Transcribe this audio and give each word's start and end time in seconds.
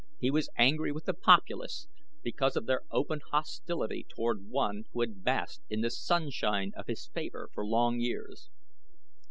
He 0.19 0.31
was 0.31 0.49
angry 0.57 0.91
with 0.91 1.05
the 1.05 1.13
populace 1.13 1.87
because 2.23 2.55
of 2.55 2.65
their 2.65 2.81
open 2.89 3.21
hostility 3.29 4.03
toward 4.09 4.49
one 4.49 4.85
who 4.93 5.01
had 5.01 5.23
basked 5.23 5.61
in 5.69 5.81
the 5.81 5.91
sunshine 5.91 6.71
of 6.75 6.87
his 6.87 7.05
favor 7.05 7.49
for 7.53 7.63
long 7.63 7.99
years. 7.99 8.49